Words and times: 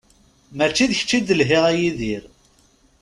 Mačči 0.57 0.85
d 0.89 0.91
kečč 0.97 1.11
i 1.17 1.19
d-lhiɣ 1.27 1.63
a 1.69 1.71
Yidir. 1.79 2.23